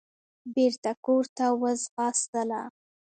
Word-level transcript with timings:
بېرته 0.53 0.91
کورته 1.05 1.45
وځغاستله. 1.61 2.61